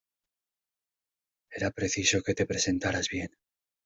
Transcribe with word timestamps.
Era 1.55 1.69
preciso 1.69 2.23
que 2.25 2.33
te 2.33 2.47
presentaras 2.47 3.07
bien. 3.09 3.29